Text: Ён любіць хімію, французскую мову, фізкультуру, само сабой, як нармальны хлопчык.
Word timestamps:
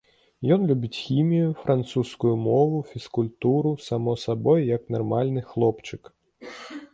Ён 0.53 0.61
любіць 0.69 0.97
хімію, 1.07 1.49
французскую 1.63 2.31
мову, 2.45 2.79
фізкультуру, 2.93 3.75
само 3.89 4.17
сабой, 4.25 4.67
як 4.71 4.83
нармальны 4.97 5.41
хлопчык. 5.53 6.11